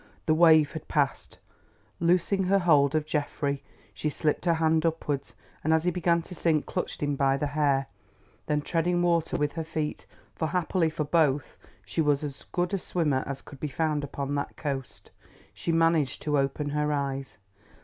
[0.25, 1.37] The wave had passed.
[1.99, 3.61] Loosing her hold of Geoffrey
[3.93, 7.45] she slipped her hand upwards, and as he began to sink clutched him by the
[7.53, 7.85] hair.
[8.47, 12.73] Then treading water with her feet, for happily for them both she was as good
[12.73, 15.11] a swimmer as could be found upon that coast,
[15.53, 17.37] she managed to open her eyes.